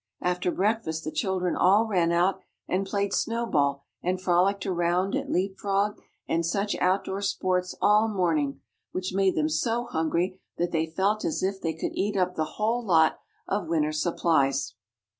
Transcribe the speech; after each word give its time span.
After 0.23 0.49
breakfast 0.51 1.03
the 1.03 1.11
children 1.11 1.55
all 1.55 1.85
ran 1.85 2.11
out 2.11 2.39
and 2.67 2.87
played 2.87 3.13
snowball 3.13 3.83
and 4.01 4.19
frolicked 4.19 4.65
around 4.65 5.15
at 5.15 5.29
leap 5.29 5.59
frog 5.59 6.01
and 6.27 6.43
such 6.43 6.75
outdoor 6.81 7.21
sports 7.21 7.75
all 7.83 8.07
morning, 8.07 8.61
which 8.93 9.13
made 9.13 9.35
them 9.35 9.47
so 9.47 9.85
hungry 9.85 10.39
that 10.57 10.71
they 10.71 10.87
felt 10.87 11.23
as 11.23 11.43
if 11.43 11.61
they 11.61 11.75
could 11.75 11.93
eat 11.93 12.17
up 12.17 12.33
the 12.33 12.53
whole 12.57 12.83
lot 12.83 13.19
of 13.47 13.67
winter 13.67 13.91
supplies. 13.91 14.73